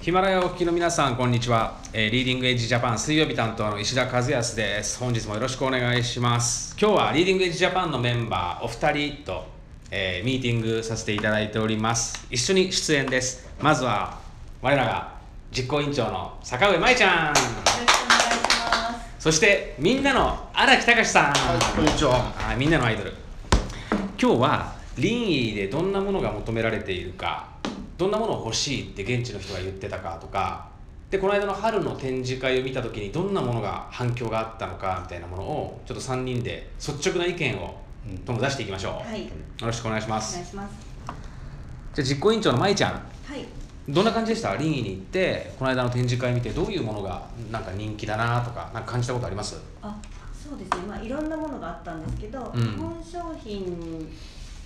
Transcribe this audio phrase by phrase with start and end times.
[0.00, 1.80] ヒマラヤをお聞きの皆さん、こんにちは。
[1.92, 5.00] えーリーディングエッジジャパン水曜日担当の石田和康です。
[5.00, 6.76] 本日もよろしくお願いします。
[6.80, 9.46] 今日はリーディングエッジジャパンのメンバーお二人と、
[9.90, 12.24] えーミーティングさせていただいております。
[12.30, 13.48] 一緒に出演です。
[13.60, 14.18] まずは、
[14.62, 15.14] 我らが
[15.50, 17.26] 実行委員長の坂上舞ちゃん。
[17.26, 17.96] よろしくお願いし
[18.60, 19.18] ます。
[19.18, 21.34] そして、みんなの荒木隆さん。
[21.74, 22.32] こんにちは。
[22.36, 23.12] はい、みんなのアイドル
[24.20, 27.48] 今日は林医でどんなものが求められているか
[27.98, 30.68] どんなものを欲しいって現地の人が言ってたかとか
[31.10, 38.24] でこの間の春の展示会を見た時にどんなものが反響があったのかみたいなものをちょっと3人で率直な意見をどん。
[38.24, 39.30] どん出していきましょう、はい、よ
[39.60, 40.74] ろしくお願いしまおす願いします。
[41.94, 42.92] じゃあ実行委員長の舞ちゃん。
[42.92, 42.98] は
[43.36, 43.44] い、
[43.88, 44.50] どんな感じでした？
[44.50, 49.60] 林医に行ってこの間の展示会見てどういうものがなんか人気だなとかなんか感じたことあります？
[49.82, 49.96] あ、
[50.32, 50.86] そうですね。
[50.86, 52.60] まあいろんなものがあったんですけど、うん。
[52.60, 54.08] 日本商品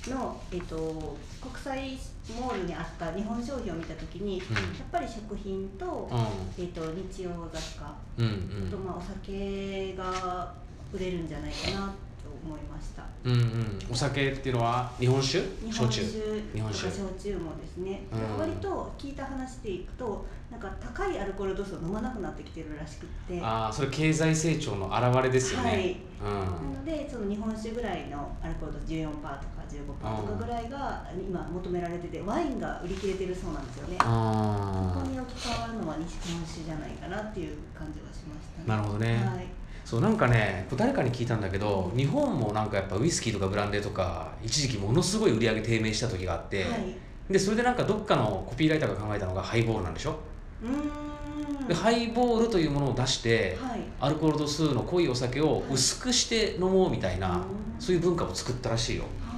[0.09, 1.98] のえっと国際
[2.38, 4.54] モールにあった日本商品を見たときに、うん。
[4.54, 8.24] やっぱり食品と、うえっと日用雑貨、んう
[8.65, 8.68] ん。
[8.68, 10.54] あとまあお酒が
[10.93, 11.87] 売れるんじゃないかな
[12.23, 13.04] と思いました。
[13.24, 13.78] うんうん。
[13.90, 15.40] お酒っていうのは日本酒？
[15.65, 16.02] 日本酒。
[16.02, 16.43] 焼酎。
[16.54, 16.90] 日本酒。
[16.90, 18.38] 焼酎もですね、うん。
[18.38, 23.40] 割と聞いた話でいくとなんか高いアルコール度数を飲まなくなってきてるらしくって。
[23.43, 25.96] ああそれ経済成長の表れですよね、はい。
[26.23, 26.73] うん。
[26.73, 29.40] なのでその日本酒ぐらいのアルコール度14%とか
[29.71, 33.96] 15%とかぐらいが今求められててワインが売り切れてるそうなんですよね。
[33.99, 38.65] こあこに置き換わるのは日本酒じゃないかなっていう感じがしましたね。
[38.66, 39.15] なるほどね。
[39.24, 39.46] はい。
[39.85, 46.95] そうなんかね誰かに聞いたんだけど日本もなんかやっぱウイスキーとかブランデーとか一時期ものすごい売り上げ低迷した時があって、はい、
[47.32, 50.15] でそれでなんかどっかのコピーライターが考えたのがハイボールなんでしょ、
[50.62, 51.66] うーん。
[51.66, 53.80] でハイボールというものを出して、はい。
[54.01, 57.43] アルコール度数の濃いお酒を薄くして飲もうみたいな、うん。
[57.80, 59.05] そういう文化を作ったらしいよ。
[59.24, 59.29] あ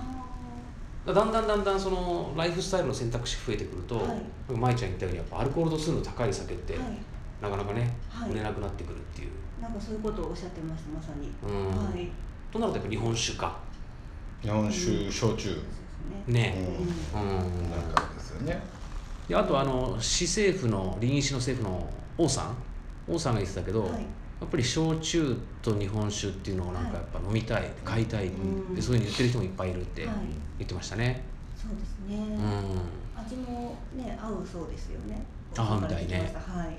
[1.04, 4.52] だんだんだんだんそのライフスタイルの選択肢増えてくると、はい。
[4.52, 6.92] 舞ちゃん言ったようにやっぱアルコール度数の高い酒って、ーはい。
[7.42, 8.30] なかなかね、はい。
[8.30, 9.30] 売れなくなってくるっていう。
[9.60, 11.84] なんかそういうことをおっしゃってましたまさに、うん。
[11.84, 12.08] はい。
[12.52, 13.58] となるとやっぱ日本酒か。
[14.42, 15.14] 日本酒、焼酎。
[15.20, 15.52] そうです
[16.28, 16.40] ね。
[16.40, 16.68] ね
[17.14, 17.20] うん。
[17.20, 18.62] うん、なんかですよね。
[19.28, 22.56] であとあの市政府の臨医市の政府の王さん。
[23.08, 24.06] 王さんが言ってたけど、はい
[24.42, 28.74] やっぱり焼酎と日本酒っていうのをなんかやっぱ飲みたい買いたい、うん。
[28.74, 30.14] でそういうふうに言ってる人もいっぱいいるってはい。
[30.58, 31.22] 言ってましたね、
[31.56, 33.22] そうですね、うん。
[33.24, 35.24] 味もね合うそうですよね。
[35.56, 36.34] 合うみたいね。
[36.34, 36.76] はい、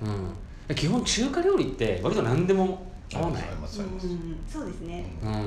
[0.69, 3.43] うん、基本中華料理って割と何でも合わない。
[3.43, 5.43] うんそうですね、うん、はい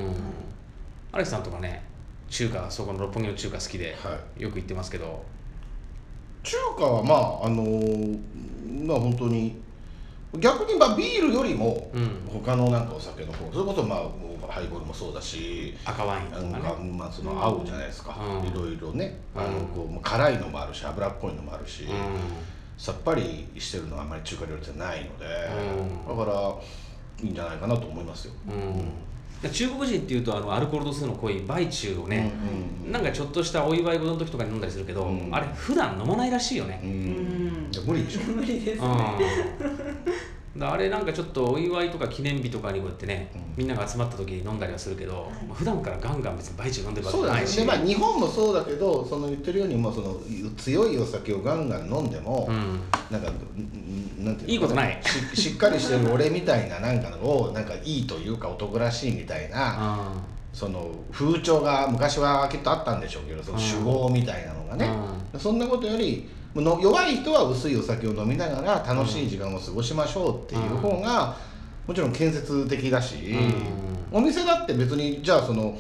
[1.13, 1.83] 荒木さんとかね
[2.29, 5.23] 中華そこの六本木の中華好きで、はよく行ってますけど。
[6.43, 9.61] 中華はまああのーまあ本当に
[10.39, 12.29] 逆にまあビールよりもうん。
[12.33, 15.75] 他のなんかお酒の方それこそまあハイボールもそうだし。
[15.85, 18.47] 赤ワインとなんかねかまあその合うじゃないですか、うん。
[18.47, 21.87] いろいろね、あのうんこうまあ辛いのもあるし油っぽいのもあるし、う
[22.77, 25.25] さっぱりしてるのはあんまり中華料理じゃないので、
[26.09, 26.19] うん。
[26.19, 26.55] だから
[27.25, 28.35] いいんじゃないかなと思いますよ。
[28.49, 28.53] ん。
[29.45, 32.31] うん、中国人っていうとあのアルコール度数の濃い売中をね、
[32.85, 36.91] うんなんかちょっとしたお祝い事の時とかに飲んだりするけど、うんあれ普段飲まないらしいよねう、ん。
[36.91, 38.21] うんいや無理でしょ。
[38.21, 38.89] 無理ですね、
[40.61, 43.43] あれなんかちょっとお祝いとか記念日とかにこうやってね、うん。
[43.57, 45.45] みんなが集まった時に飲んだりはするけど、い。
[45.45, 47.59] まあ普段からガンガン別に売中飲んでるわけそうじゃないし。
[47.59, 50.21] ね、まあ、日本もそうだけどその言ってるようにもうその
[50.57, 52.81] 強いお酒をガンガン飲んでも、うん。
[53.11, 55.01] なんかんなんていうのいいことない。
[55.35, 60.13] ししっかりしてる俺みたいななんかのをなんかいいというか男らしいみたいなあ
[60.57, 64.91] その風潮が昔はきっとあったんでしょうけどその酒豪みたいなのがね、
[65.39, 66.31] そんなことより
[66.61, 71.37] の弱い人は薄いお酒を飲みながら楽しい時間を過ごしましょうっていう方が、
[71.87, 73.17] もちろん建設的だし、
[74.13, 75.79] お店だって別にじゃあその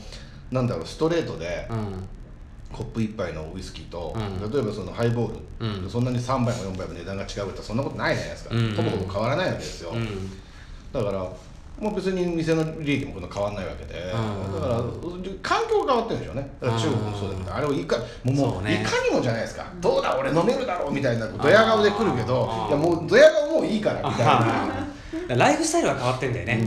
[0.51, 1.69] なんだろうストレートで
[2.73, 4.51] コップ一杯のウイスキーと、うん。
[4.53, 5.39] 例えばそのハイボール、
[5.83, 5.91] うん。
[5.91, 8.75] そんなに3杯も4杯も値段が違うってそんなことないじゃないですか、うん。
[8.75, 10.31] ほぼほぼ変わらないわけですよ、うん。
[10.93, 11.33] だから
[11.79, 14.55] もう別に店の利益もこんな変わらないわけで、うん。
[14.55, 14.83] だから
[15.43, 16.51] 環境が変わってるんでしょうね。
[16.61, 18.83] だから中国もそうだけど、あれをいかもうね。
[18.83, 25.37] いかにもじゃないですか、どうだ俺飲めるだろうみたいなドヤ顔で来るけどいやもうドヤ顔もういいからみたいな。
[25.37, 26.61] ライフスタイルが変わってんだよね、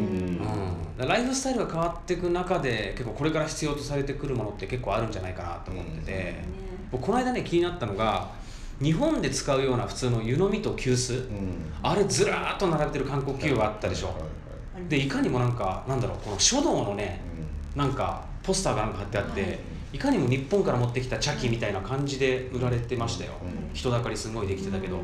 [1.00, 1.07] うん。
[1.07, 6.45] ライフスタイルが変わっていく中で結構これから必要とされてくるものって結構あるんじゃないかなと思ってて、ね
[6.91, 8.29] 僕この間ね気になったのが
[8.81, 14.23] 日本で使うような普通の湯飲みと急須、うんあれずらーっと並べてる韓国企業があったでしょ、はいはい
[14.87, 17.21] でいかにもなんかなんだろうこの書道のね
[17.75, 19.59] なんかポスターがなんか貼ってあって、はい。
[19.93, 23.73] い、かにも日本から持ってきた茶器みたいな感じで売られてましたよ、うん。
[23.73, 25.03] 人だかりすごいできてたけど、うん。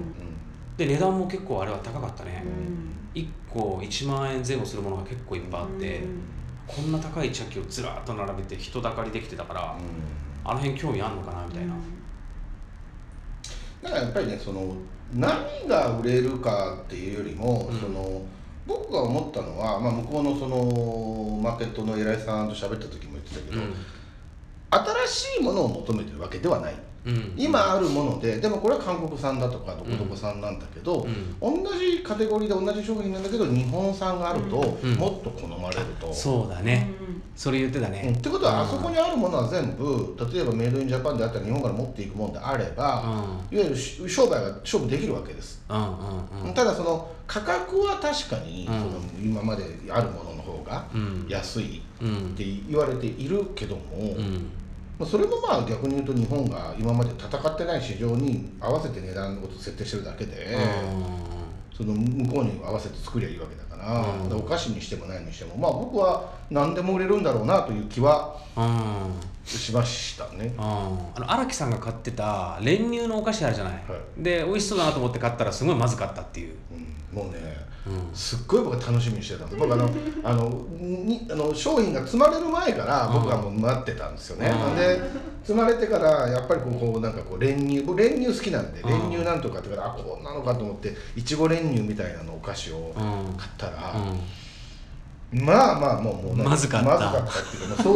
[0.78, 2.44] で値段も結構あれは高かったね、
[3.16, 3.22] うん。
[3.22, 6.22] 1個1万円前後するものが結構いっぱいあって、うん。
[6.68, 9.76] こんな高い茶器をずらーっと並べて人だかりできてたから、
[10.44, 11.76] あの辺興味あんのかなみたいな、
[13.84, 14.76] だからやっぱりねその
[15.14, 17.80] 何が売れるかっていうよりも、うん。
[17.80, 18.22] その
[18.66, 23.62] 僕が思ったのは、まあ、向こうのそのマーケットの偉いさんと喋った時も言ってたけど、
[25.08, 27.34] 新しいものを求めてるわけではないうん。
[27.38, 31.06] 今あるものででもこれは韓国産だとかどこどこ産なんだけど、
[31.42, 34.94] 同じカテゴリーで同じ商品なんだけど日本産があると、うん。
[34.96, 36.12] もっと好まれると。
[36.14, 36.94] そうだね。
[37.36, 37.94] それ言ってたうん。
[37.94, 43.04] ねってことはあそこにあるものは全部例えばメイドインジャパンであったら日本から持っていくものであれば、
[43.52, 46.54] いわゆるし商売が勝負できるわけです、うんうんうん。
[46.54, 48.74] ただその価格は確かに、うん。
[48.74, 51.26] その今まであるものの方がうん。
[51.28, 52.18] 安いうん。
[52.34, 53.82] って言われているけども、
[54.18, 54.50] うん
[54.98, 60.58] まあそれもまあ逆に言うと日本が今まで戦ってない市場に合わせて値段を設定してるだけで、
[61.76, 64.38] その向こうに合わせて作りゃいいわけだから,、うん。
[64.38, 68.38] お菓子にしても何にしてもまあ僕は何でも売れるんだろうなという気は
[69.46, 70.54] しましたね。
[70.58, 76.85] あの荒木さんが買ってた練乳のお菓子あるじゃない、はで美味しそうだなと思って買ったらすごいまずかったっていう、うん、
[77.16, 78.16] もうねうん。
[78.16, 79.90] すっごい僕は楽しみにしてたんです僕あの
[80.24, 84.76] あのにあの商品が積まれる前から僕はもう待ってたんですよね、うん。
[84.76, 85.00] で
[85.44, 89.12] 積まれてからやっぱりこうこうなんかこう練乳僕練乳好きなんでうん。
[89.12, 93.38] 練乳なんとかってからあこんなのかと思っていちご練乳みたいなのお菓子をうん。
[93.38, 93.96] 買ったら、
[95.34, 95.46] うん。
[95.46, 96.88] まあまあもうもうまずかった。
[96.90, 97.94] まずかったっていうか想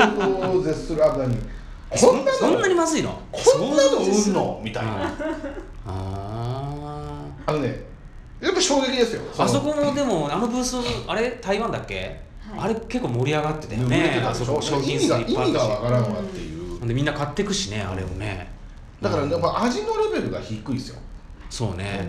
[0.52, 1.36] 像を絶するあ何
[1.90, 3.20] こんなのそんなにまずいの？
[3.32, 4.62] こんなの売んの？
[4.64, 5.12] みたいな、
[5.88, 7.89] ああのね
[8.42, 9.22] やっぱ衝撃ですよ。
[9.34, 10.78] ーあそこもでもあのブース
[11.08, 12.60] あれ台湾だっけ、はい。
[12.60, 16.80] あれ結構盛り上がってたよねあそこ商品意味が数いっぱいあ意味がわっからんわっていう。
[16.80, 18.52] たしでみんな買ってくしねあれをね。
[19.02, 21.00] だからうんやっぱ味のレベルが低いですよ。
[21.50, 22.08] そうね。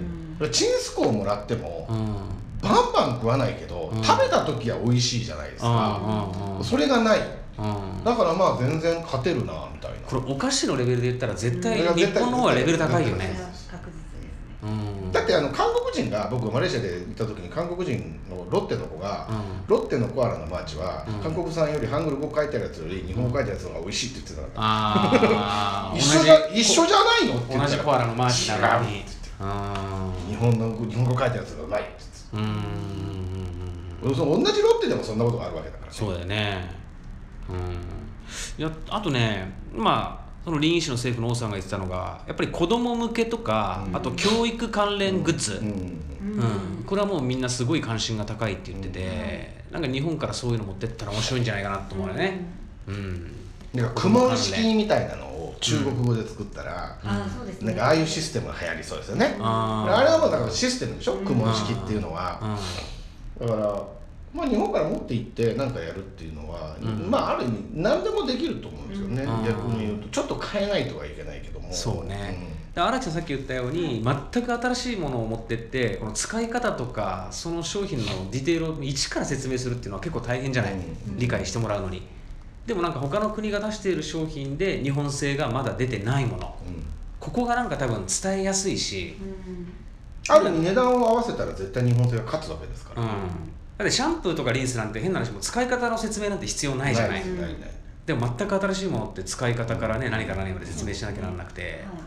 [0.53, 2.15] チンスコをもらってもうん。
[2.63, 4.03] バンバン食わないけど、うん。
[4.03, 6.01] 食べた時は美味しいじゃないですか、
[6.39, 7.21] うんうんそれがない。
[7.59, 8.05] うん。
[8.05, 9.99] だからまあ全然勝てるなみたいな。
[10.07, 13.27] これお菓子のレベルで言ったら絶対日本の方がレベル高いよね。
[13.35, 13.51] それは
[13.83, 15.01] 確実ですね。
[15.05, 15.13] うん。
[15.13, 19.29] だってあの韓国人が僕マレーシアで行った時に韓国人のロッテの子が、
[19.67, 21.15] ロッテのコアラのマーチは、うん。
[21.21, 27.73] 韓国産よりハングル語書いてあるやつより日本語書いてあるやつの方が美味しいって言ってたから、 一緒じゃ一緒じゃないのって言った。
[27.73, 29.03] 同じコアラのマーチなのに違う。
[29.03, 29.11] って
[29.41, 31.91] うん日本の日本語書いてあるやつがうまいって
[32.35, 32.41] うん
[34.03, 35.97] 言ってその同じロッテでもそんなことがあるわけだからね。
[35.99, 36.71] そうだよね。
[37.49, 37.57] うん。
[38.59, 43.97] いやあとねまあその臨医師の政府の王さんが言ってたのがやっぱり子供向けとか、うん。
[43.97, 45.67] あと教育関連グッズ、うん。
[45.69, 46.85] うん。
[46.85, 52.41] これはもうみんなすごい関心が高いって言ってて、なんか日本からそういうの持ってったら面白いんじゃないかなと思うよね。
[52.89, 53.31] うん、
[53.73, 57.69] なんか苦問式みたいなのを中国語で作ったら、ああそうですね。
[57.69, 59.37] なんかああいうシステムが流行りそうですよね。
[59.39, 61.15] あれはもうだからシステムでしょ？
[61.19, 62.59] 苦問式っていうのは。
[63.41, 63.47] うん。
[63.47, 63.83] だから
[64.33, 67.11] まあ日本から持って行って何かやるっていうのは、うん。
[67.11, 69.45] まあある意味何でもできると思うんですよね、うん。
[69.45, 70.09] 逆に言うと。
[70.09, 71.73] ちょっと変えないとはいけないけども。
[71.73, 81.19] そうね、で荒木さんさっき言ったように全く新しいものを持ってってこの使い方とかその商品のディテールを一から説明するっていうのは結構大変じゃない、うん。
[81.19, 82.03] 理解してもらうのに。
[82.67, 86.55] でもなんか他の国が出している商品で日本製がまだ出てないもの。
[86.67, 86.75] うん。
[86.75, 86.85] うん
[87.21, 89.73] ここがなんか多分伝えやすいし、うん
[90.29, 93.09] ある意味値段を合わせたら絶対日本製が勝つわけですから、うん、
[93.81, 97.21] だってシャンプーとかリンスなんて変な話もう使い方の説明なんて必要ないじゃない。
[97.21, 97.71] ですないない。
[98.05, 101.99] でも全く新しいものって使い方からね何から何まで説明しなきゃならなくて、は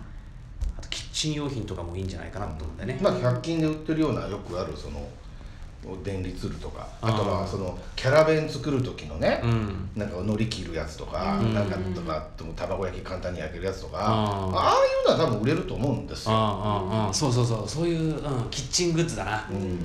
[0.78, 5.02] あとキッチン用品とかもいいんじゃないかなと思うんだよね、まあ100均で売ってるようなよくあるその
[6.04, 6.88] 電離ツールとか。
[7.02, 9.90] あとはそのキャラ弁作る時のね、うん。
[9.96, 11.54] なんか海苔切るやつとか、うん。
[11.56, 14.56] なんかとか卵焼き簡単に焼けるやつとか、あー。
[14.56, 17.10] ああいうのは多分売れると思うんですよ。
[17.12, 17.68] そうそうそう。
[17.68, 19.46] そういう、うん、キッチングッズだな。
[19.50, 19.58] うん。
[19.58, 19.78] うん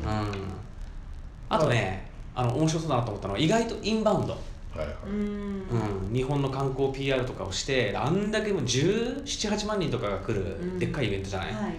[1.48, 4.38] あとねあの面白そうだなと思ったのは意外とインバウンド、は
[4.76, 4.88] いはい。
[5.06, 5.62] うん。
[6.08, 11.72] うん、日本の観光 PR とかをしてあんだけもう1718万人とかが来るでっかいイベントじゃない、はい。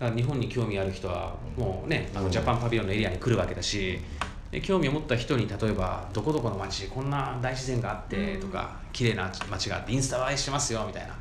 [0.00, 4.00] だから日本に興味ある人はもうねあうんのジャパンパビリオンのエリアに来るわけだし
[4.50, 11.14] で興味を持った人に例えばどこどこの街こんな大自然があってとか綺麗な街があってインスタ映えしてますよみたいな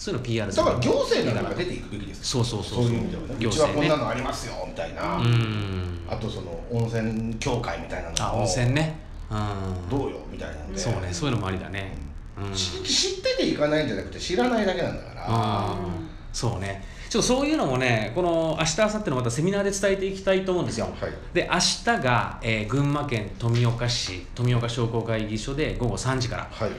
[0.00, 2.92] そういうの PR だから行政なんかがで出ていくべきですそうそうそうそう。
[2.94, 3.28] いう意味ではね。
[3.38, 5.98] 行うちはこんなのありますよみたいな、うん。
[6.08, 8.98] あとその温泉協会みたいなあのを温泉ね。
[9.30, 9.90] うん。
[9.90, 10.78] どうよみたいなんで。
[10.78, 11.98] そうねそういうのもありだね。
[12.42, 12.54] うん。
[12.54, 15.76] 知知ってていかないんじゃなくて知らないだけなんだから。
[16.32, 16.82] そうね。
[17.10, 20.86] ちょっとそういうのもねこの明日明後日のまたセミナーで伝えていきたいと思うんですよ。
[20.98, 21.12] はい。
[21.34, 26.48] で明日が、えー群馬県富岡市富岡商工会議所で午後3時から。
[26.50, 26.70] はい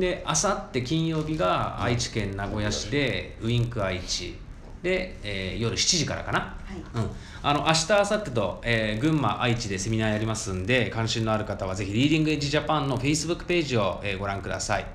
[0.00, 4.38] で明後日金曜日が愛知県名古屋市でウインク愛知。
[4.82, 6.76] で、えー夜7時からかな、はい。
[7.02, 7.10] うん、
[7.42, 14.86] あの明日明後日と、えー群馬愛知でセミナーやりますんで関心のある方はぜひリーディングエッジジャパンの Facebook ページを、えーご覧ください。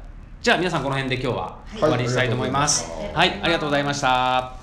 [0.41, 2.89] じゃあ皆さんこの辺で今日は終わりにしたいと思います。
[3.13, 3.29] はい。
[3.29, 3.41] はい。
[3.43, 4.60] ありがとうございました